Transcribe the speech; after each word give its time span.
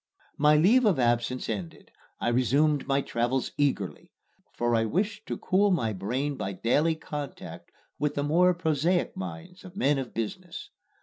My 0.39 0.55
leave 0.57 0.83
of 0.83 0.97
absence 0.97 1.47
ended, 1.47 1.91
I 2.19 2.29
resumed 2.29 2.87
my 2.87 3.01
travels 3.01 3.51
eagerly; 3.55 4.11
for 4.51 4.73
I 4.73 4.83
wished 4.83 5.27
to 5.27 5.37
cool 5.37 5.69
my 5.69 5.93
brain 5.93 6.37
by 6.37 6.53
daily 6.53 6.95
contact 6.95 7.69
with 7.99 8.15
the 8.15 8.23
more 8.23 8.55
prosaic 8.55 9.15
minds 9.15 9.63
of 9.63 9.75
men 9.77 9.99
of 9.99 10.11
business. 10.11 10.71